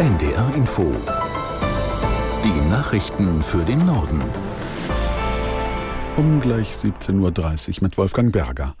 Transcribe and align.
NDR 0.00 0.54
Info. 0.54 0.96
Die 2.42 2.70
Nachrichten 2.70 3.42
für 3.42 3.62
den 3.66 3.84
Norden. 3.84 4.22
Um 6.16 6.40
gleich 6.40 6.70
17.30 6.70 7.68
Uhr 7.68 7.74
mit 7.82 7.98
Wolfgang 7.98 8.32
Berger. 8.32 8.76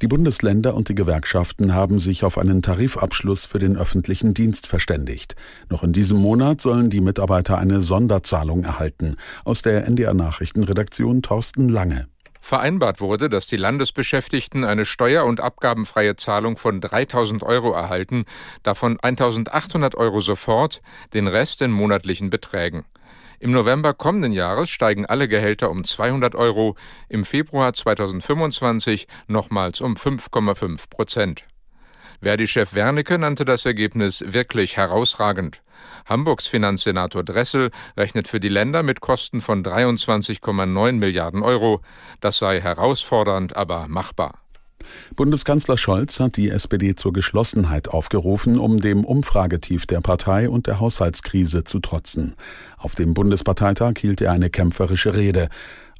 Die 0.00 0.06
Bundesländer 0.06 0.72
und 0.74 0.88
die 0.88 0.94
Gewerkschaften 0.94 1.74
haben 1.74 1.98
sich 1.98 2.24
auf 2.24 2.38
einen 2.38 2.62
Tarifabschluss 2.62 3.44
für 3.44 3.58
den 3.58 3.76
öffentlichen 3.76 4.32
Dienst 4.32 4.66
verständigt. 4.66 5.36
Noch 5.68 5.84
in 5.84 5.92
diesem 5.92 6.16
Monat 6.16 6.62
sollen 6.62 6.88
die 6.88 7.02
Mitarbeiter 7.02 7.58
eine 7.58 7.82
Sonderzahlung 7.82 8.64
erhalten. 8.64 9.16
Aus 9.44 9.60
der 9.60 9.86
NDR 9.86 10.14
Nachrichtenredaktion 10.14 11.20
Thorsten 11.20 11.68
Lange. 11.68 12.06
Vereinbart 12.42 13.00
wurde, 13.00 13.28
dass 13.28 13.46
die 13.46 13.56
Landesbeschäftigten 13.56 14.64
eine 14.64 14.84
steuer- 14.84 15.24
und 15.24 15.40
abgabenfreie 15.40 16.16
Zahlung 16.16 16.58
von 16.58 16.80
3000 16.80 17.44
Euro 17.44 17.72
erhalten, 17.72 18.24
davon 18.64 18.98
1800 19.00 19.94
Euro 19.94 20.20
sofort, 20.20 20.80
den 21.14 21.28
Rest 21.28 21.62
in 21.62 21.70
monatlichen 21.70 22.30
Beträgen. 22.30 22.84
Im 23.38 23.52
November 23.52 23.94
kommenden 23.94 24.32
Jahres 24.32 24.70
steigen 24.70 25.06
alle 25.06 25.28
Gehälter 25.28 25.70
um 25.70 25.84
200 25.84 26.34
Euro, 26.34 26.76
im 27.08 27.24
Februar 27.24 27.72
2025 27.72 29.06
nochmals 29.28 29.80
um 29.80 29.94
5,5 29.94 30.90
Prozent. 30.90 31.44
Verdi-Chef 32.22 32.74
Wernicke 32.74 33.18
nannte 33.18 33.44
das 33.44 33.66
Ergebnis 33.66 34.24
wirklich 34.26 34.76
herausragend. 34.76 35.60
Hamburgs 36.06 36.46
Finanzsenator 36.46 37.24
Dressel 37.24 37.70
rechnet 37.96 38.28
für 38.28 38.38
die 38.38 38.48
Länder 38.48 38.82
mit 38.82 39.00
Kosten 39.00 39.40
von 39.40 39.64
23,9 39.64 40.92
Milliarden 40.92 41.42
Euro. 41.42 41.80
Das 42.20 42.38
sei 42.38 42.60
herausfordernd, 42.60 43.56
aber 43.56 43.88
machbar. 43.88 44.38
Bundeskanzler 45.16 45.78
Scholz 45.78 46.20
hat 46.20 46.36
die 46.36 46.50
SPD 46.50 46.94
zur 46.94 47.12
Geschlossenheit 47.12 47.88
aufgerufen, 47.88 48.58
um 48.58 48.80
dem 48.80 49.04
Umfragetief 49.04 49.86
der 49.86 50.00
Partei 50.00 50.48
und 50.48 50.66
der 50.66 50.80
Haushaltskrise 50.80 51.64
zu 51.64 51.80
trotzen. 51.80 52.34
Auf 52.78 52.94
dem 52.94 53.14
Bundesparteitag 53.14 53.94
hielt 53.98 54.20
er 54.20 54.32
eine 54.32 54.50
kämpferische 54.50 55.16
Rede. 55.16 55.48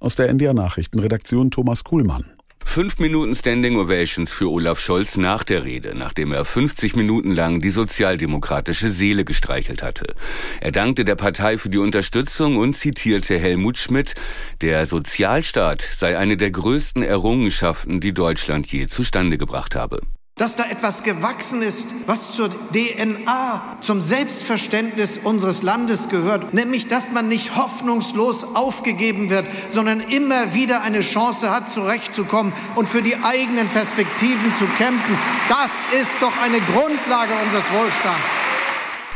Aus 0.00 0.16
der 0.16 0.28
NDR 0.28 0.54
Nachrichtenredaktion 0.54 1.50
Thomas 1.50 1.84
Kuhlmann. 1.84 2.24
Fünf 2.64 2.98
Minuten 2.98 3.34
Standing 3.34 3.76
Ovations 3.76 4.32
für 4.32 4.50
Olaf 4.50 4.80
Scholz 4.80 5.16
nach 5.16 5.44
der 5.44 5.64
Rede, 5.64 5.94
nachdem 5.94 6.32
er 6.32 6.44
50 6.44 6.96
Minuten 6.96 7.32
lang 7.32 7.60
die 7.60 7.70
sozialdemokratische 7.70 8.90
Seele 8.90 9.24
gestreichelt 9.24 9.82
hatte. 9.82 10.14
Er 10.60 10.72
dankte 10.72 11.04
der 11.04 11.16
Partei 11.16 11.58
für 11.58 11.68
die 11.68 11.78
Unterstützung 11.78 12.56
und 12.56 12.74
zitierte 12.74 13.38
Helmut 13.38 13.78
Schmidt, 13.78 14.14
der 14.60 14.86
Sozialstaat 14.86 15.82
sei 15.82 16.16
eine 16.16 16.36
der 16.36 16.50
größten 16.50 17.02
Errungenschaften, 17.02 18.00
die 18.00 18.14
Deutschland 18.14 18.66
je 18.72 18.86
zustande 18.86 19.36
gebracht 19.38 19.74
habe 19.74 20.00
dass 20.42 20.56
da 20.56 20.64
etwas 20.64 21.04
gewachsen 21.04 21.62
ist, 21.62 21.90
was 22.06 22.32
zur 22.32 22.50
DNA, 22.72 23.76
zum 23.80 24.02
Selbstverständnis 24.02 25.20
unseres 25.22 25.62
Landes 25.62 26.08
gehört, 26.08 26.52
nämlich 26.52 26.88
dass 26.88 27.12
man 27.12 27.28
nicht 27.28 27.54
hoffnungslos 27.54 28.42
aufgegeben 28.42 29.30
wird, 29.30 29.46
sondern 29.70 30.00
immer 30.00 30.52
wieder 30.52 30.82
eine 30.82 31.02
Chance 31.02 31.54
hat, 31.54 31.70
zurechtzukommen 31.70 32.52
und 32.74 32.88
für 32.88 33.02
die 33.02 33.14
eigenen 33.22 33.68
Perspektiven 33.68 34.52
zu 34.58 34.64
kämpfen. 34.78 35.16
Das 35.48 35.70
ist 36.00 36.10
doch 36.20 36.36
eine 36.42 36.58
Grundlage 36.58 37.34
unseres 37.44 37.70
Wohlstands. 37.70 38.28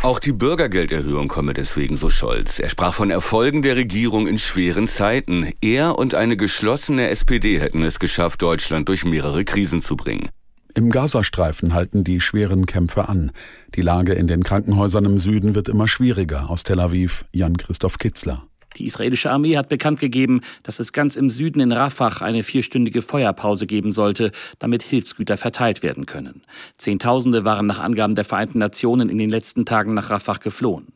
Auch 0.03 0.21
die 0.21 0.33
Bürgergelderhöhung 0.33 1.27
komme 1.27 1.55
deswegen 1.55 1.97
so 1.97 2.09
Scholz. 2.09 2.61
Er 2.61 2.69
sprach 2.69 2.95
von 2.95 3.11
Erfolgen 3.11 3.63
der 3.63 3.75
Regierung 3.75 4.29
in 4.29 4.39
schweren 4.39 4.87
Zeiten. 4.87 5.53
Er 5.61 5.99
und 5.99 6.15
eine 6.15 6.37
geschlossene 6.37 7.09
SPD 7.09 7.59
hätten 7.59 7.83
es 7.83 7.99
geschafft, 7.99 8.43
Deutschland 8.43 8.89
durch 8.89 9.05
mehrere 9.05 9.45
Krisen 9.45 9.83
zu 9.83 9.97
bringen. 9.97 10.29
Im 10.77 10.91
Gazastreifen 10.91 11.73
halten 11.73 12.05
die 12.05 12.21
schweren 12.21 12.67
Kämpfe 12.67 13.09
an. 13.09 13.33
Die 13.75 13.81
Lage 13.81 14.13
in 14.13 14.27
den 14.27 14.45
Krankenhäusern 14.45 15.07
im 15.07 15.17
Süden 15.17 15.55
wird 15.55 15.71
immer 15.71 15.89
schwieriger. 15.89 16.51
Aus 16.51 16.65
Tel 16.65 16.81
Aviv 16.81 17.25
Jan-Christoph 17.33 17.97
Kitzler. 17.97 18.47
Die 18.77 18.85
israelische 18.85 19.31
Armee 19.31 19.57
hat 19.57 19.71
bekannt 19.71 20.01
gegeben, 20.01 20.43
dass 20.65 20.79
es 20.79 20.93
ganz 20.93 21.17
im 21.17 21.31
Süden 21.31 21.61
in 21.61 21.73
Rafah 21.73 22.21
eine 22.21 22.43
vierstündige 22.43 23.00
Feuerpause 23.00 23.67
geben 23.67 23.91
sollte, 23.91 24.33
damit 24.59 24.83
Hilfsgüter 24.83 25.39
verteilt 25.39 25.83
werden 25.83 26.05
können. 26.05 26.43
Zehntausende 26.77 27.47
waren 27.47 27.65
nach 27.65 27.81
Angaben 27.81 28.15
der 28.15 28.27
Vereinten 28.27 28.59
Nationen 28.59 29.09
in 29.09 29.17
den 29.17 29.31
letzten 29.31 29.65
Tagen 29.65 29.95
nach 29.95 30.11
Rafah 30.11 30.34
geflohen. 30.34 30.89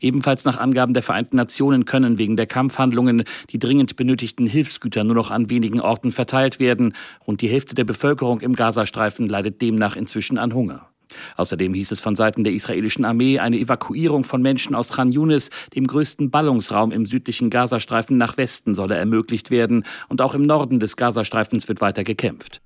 Ebenfalls 0.00 0.44
nach 0.44 0.58
Angaben 0.58 0.94
der 0.94 1.02
Vereinten 1.02 1.36
Nationen 1.36 1.84
können 1.84 2.18
wegen 2.18 2.36
der 2.36 2.46
Kampfhandlungen 2.46 3.24
die 3.50 3.58
dringend 3.58 3.96
benötigten 3.96 4.46
Hilfsgüter 4.46 5.04
nur 5.04 5.14
noch 5.14 5.30
an 5.30 5.50
wenigen 5.50 5.80
Orten 5.80 6.12
verteilt 6.12 6.60
werden. 6.60 6.94
Rund 7.26 7.40
die 7.40 7.48
Hälfte 7.48 7.74
der 7.74 7.84
Bevölkerung 7.84 8.40
im 8.40 8.54
Gazastreifen 8.54 9.28
leidet 9.28 9.60
demnach 9.62 9.96
inzwischen 9.96 10.38
an 10.38 10.54
Hunger. 10.54 10.88
Außerdem 11.36 11.74
hieß 11.74 11.92
es 11.92 12.00
von 12.00 12.16
Seiten 12.16 12.44
der 12.44 12.52
israelischen 12.52 13.04
Armee, 13.04 13.38
eine 13.38 13.58
Evakuierung 13.58 14.24
von 14.24 14.42
Menschen 14.42 14.74
aus 14.74 14.92
Khan 14.92 15.12
Yunis, 15.12 15.50
dem 15.74 15.86
größten 15.86 16.30
Ballungsraum 16.30 16.90
im 16.92 17.06
südlichen 17.06 17.50
Gazastreifen, 17.50 18.16
nach 18.16 18.36
Westen 18.36 18.74
solle 18.74 18.96
ermöglicht 18.96 19.50
werden. 19.50 19.84
Und 20.08 20.20
auch 20.20 20.34
im 20.34 20.42
Norden 20.42 20.80
des 20.80 20.96
Gazastreifens 20.96 21.68
wird 21.68 21.80
weiter 21.80 22.04
gekämpft. 22.04 22.60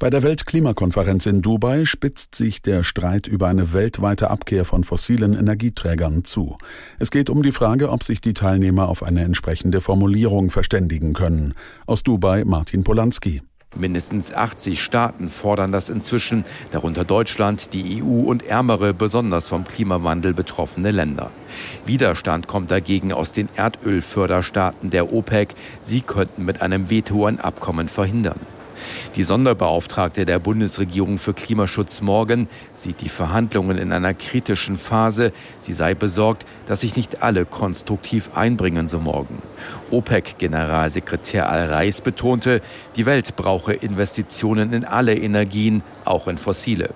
Bei 0.00 0.08
der 0.08 0.22
Weltklimakonferenz 0.22 1.26
in 1.26 1.42
Dubai 1.42 1.84
spitzt 1.84 2.34
sich 2.34 2.62
der 2.62 2.84
Streit 2.84 3.26
über 3.26 3.48
eine 3.48 3.74
weltweite 3.74 4.30
Abkehr 4.30 4.64
von 4.64 4.82
fossilen 4.82 5.34
Energieträgern 5.34 6.24
zu. 6.24 6.56
Es 6.98 7.10
geht 7.10 7.28
um 7.28 7.42
die 7.42 7.52
Frage, 7.52 7.90
ob 7.90 8.02
sich 8.02 8.22
die 8.22 8.32
Teilnehmer 8.32 8.88
auf 8.88 9.02
eine 9.02 9.22
entsprechende 9.24 9.82
Formulierung 9.82 10.50
verständigen 10.50 11.12
können. 11.12 11.52
Aus 11.84 12.02
Dubai 12.02 12.44
Martin 12.46 12.82
Polanski. 12.82 13.42
Mindestens 13.76 14.32
80 14.32 14.82
Staaten 14.82 15.28
fordern 15.28 15.70
das 15.70 15.90
inzwischen, 15.90 16.46
darunter 16.70 17.04
Deutschland, 17.04 17.74
die 17.74 18.02
EU 18.02 18.22
und 18.22 18.42
ärmere, 18.42 18.94
besonders 18.94 19.50
vom 19.50 19.64
Klimawandel 19.64 20.32
betroffene 20.32 20.92
Länder. 20.92 21.30
Widerstand 21.84 22.46
kommt 22.46 22.70
dagegen 22.70 23.12
aus 23.12 23.34
den 23.34 23.50
Erdölförderstaaten 23.54 24.88
der 24.88 25.12
OPEC. 25.12 25.54
Sie 25.82 26.00
könnten 26.00 26.46
mit 26.46 26.62
einem 26.62 26.88
Veto 26.88 27.26
ein 27.26 27.38
Abkommen 27.38 27.88
verhindern. 27.88 28.40
Die 29.16 29.24
Sonderbeauftragte 29.24 30.24
der 30.24 30.38
Bundesregierung 30.38 31.18
für 31.18 31.34
Klimaschutz 31.34 32.00
Morgen 32.00 32.48
sieht 32.74 33.00
die 33.00 33.08
Verhandlungen 33.08 33.76
in 33.76 33.92
einer 33.92 34.14
kritischen 34.14 34.78
Phase. 34.78 35.32
Sie 35.58 35.74
sei 35.74 35.94
besorgt, 35.94 36.46
dass 36.66 36.82
sich 36.82 36.94
nicht 36.94 37.20
alle 37.20 37.44
konstruktiv 37.44 38.30
einbringen, 38.36 38.86
so 38.86 39.00
morgen. 39.00 39.42
OPEC-Generalsekretär 39.90 41.50
Al-Reis 41.50 42.02
betonte, 42.02 42.62
die 42.94 43.04
Welt 43.04 43.34
brauche 43.34 43.72
Investitionen 43.72 44.72
in 44.72 44.84
alle 44.84 45.16
Energien, 45.16 45.82
auch 46.04 46.28
in 46.28 46.38
fossile. 46.38 46.94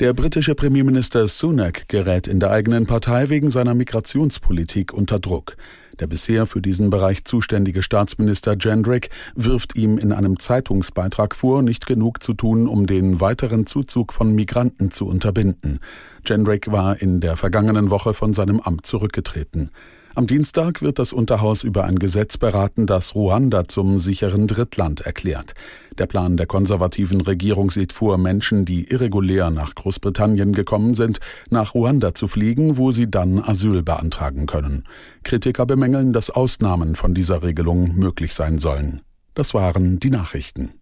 Der 0.00 0.12
britische 0.12 0.56
Premierminister 0.56 1.28
Sunak 1.28 1.86
gerät 1.86 2.26
in 2.26 2.40
der 2.40 2.50
eigenen 2.50 2.84
Partei 2.84 3.28
wegen 3.28 3.52
seiner 3.52 3.74
Migrationspolitik 3.74 4.92
unter 4.92 5.20
Druck. 5.20 5.56
Der 6.00 6.08
bisher 6.08 6.46
für 6.46 6.60
diesen 6.60 6.90
Bereich 6.90 7.22
zuständige 7.24 7.80
Staatsminister 7.80 8.56
Jendrick 8.58 9.10
wirft 9.36 9.76
ihm 9.76 9.96
in 9.98 10.10
einem 10.10 10.40
Zeitungsbeitrag 10.40 11.36
vor, 11.36 11.62
nicht 11.62 11.86
genug 11.86 12.24
zu 12.24 12.32
tun, 12.32 12.66
um 12.66 12.88
den 12.88 13.20
weiteren 13.20 13.66
Zuzug 13.66 14.12
von 14.12 14.34
Migranten 14.34 14.90
zu 14.90 15.06
unterbinden. 15.06 15.78
Jendrick 16.26 16.72
war 16.72 17.00
in 17.00 17.20
der 17.20 17.36
vergangenen 17.36 17.90
Woche 17.90 18.14
von 18.14 18.34
seinem 18.34 18.58
Amt 18.58 18.86
zurückgetreten. 18.86 19.70
Am 20.16 20.28
Dienstag 20.28 20.80
wird 20.80 21.00
das 21.00 21.12
Unterhaus 21.12 21.64
über 21.64 21.82
ein 21.84 21.98
Gesetz 21.98 22.36
beraten, 22.36 22.86
das 22.86 23.16
Ruanda 23.16 23.66
zum 23.66 23.98
sicheren 23.98 24.46
Drittland 24.46 25.00
erklärt. 25.00 25.54
Der 25.98 26.06
Plan 26.06 26.36
der 26.36 26.46
konservativen 26.46 27.20
Regierung 27.20 27.68
sieht 27.72 27.92
vor, 27.92 28.16
Menschen, 28.16 28.64
die 28.64 28.84
irregulär 28.84 29.50
nach 29.50 29.74
Großbritannien 29.74 30.52
gekommen 30.52 30.94
sind, 30.94 31.18
nach 31.50 31.74
Ruanda 31.74 32.14
zu 32.14 32.28
fliegen, 32.28 32.76
wo 32.76 32.92
sie 32.92 33.10
dann 33.10 33.40
Asyl 33.40 33.82
beantragen 33.82 34.46
können. 34.46 34.84
Kritiker 35.24 35.66
bemängeln, 35.66 36.12
dass 36.12 36.30
Ausnahmen 36.30 36.94
von 36.94 37.12
dieser 37.12 37.42
Regelung 37.42 37.96
möglich 37.96 38.34
sein 38.34 38.60
sollen. 38.60 39.00
Das 39.34 39.52
waren 39.52 39.98
die 39.98 40.10
Nachrichten. 40.10 40.74